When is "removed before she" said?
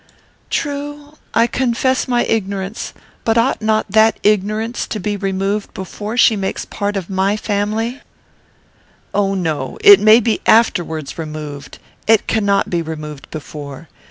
5.15-6.35